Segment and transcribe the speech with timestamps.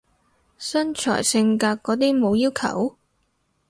[0.57, 2.97] 身材性格嗰啲冇要求？